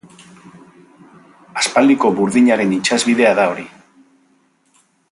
[1.63, 3.71] Aspaldiko burdinaren itsasbidea da hori.